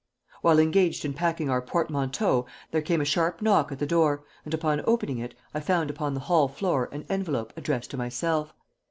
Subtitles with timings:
[0.41, 4.51] While engaged in packing our portmanteaux there came a sharp knock at the door, and
[4.51, 8.51] upon opening it I found upon the hall floor an envelope addressed to myself.